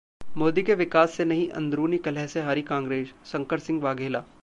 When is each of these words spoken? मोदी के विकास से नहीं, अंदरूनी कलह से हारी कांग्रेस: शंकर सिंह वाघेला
मोदी 0.37 0.61
के 0.63 0.75
विकास 0.75 1.11
से 1.11 1.25
नहीं, 1.25 1.47
अंदरूनी 1.51 1.97
कलह 1.99 2.27
से 2.27 2.41
हारी 2.41 2.61
कांग्रेस: 2.63 3.13
शंकर 3.25 3.59
सिंह 3.59 3.81
वाघेला 3.81 4.23